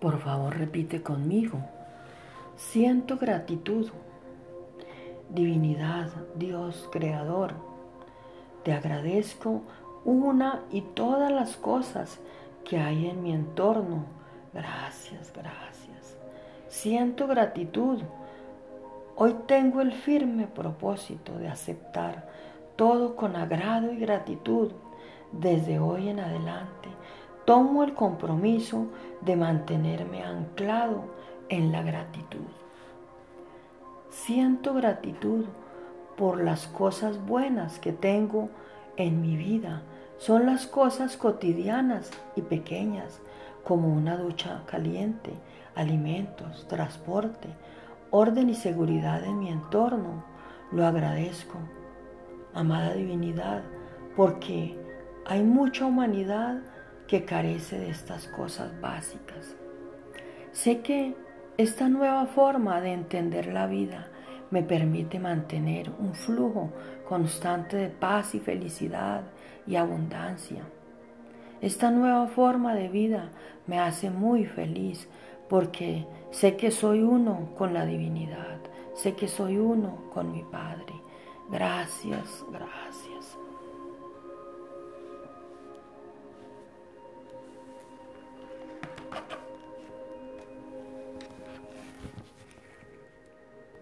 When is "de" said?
21.38-21.48, 29.22-29.34, 57.76-57.90, 62.80-62.92, 67.76-67.88, 72.76-72.88